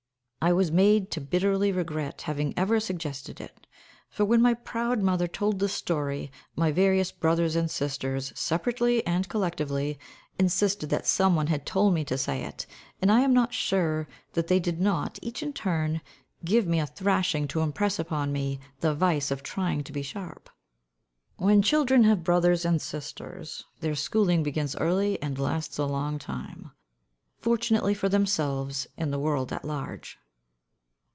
[0.43, 3.67] I was made to bitterly regret having ever suggested it;
[4.09, 9.29] for, when my proud mother told the story, my various brothers and sisters, separately and
[9.29, 9.99] collectively,
[10.39, 12.65] insisted that some one had told me to say it,
[12.99, 16.01] and I am not sure that they did not, each in turn,
[16.43, 20.49] give me a thrashing to impress upon me the vice of "trying to be sharp."
[21.37, 26.71] When children have brothers and sisters, their schooling begins early and lasts a long time
[27.37, 30.17] fortunately for themselves and the world at large.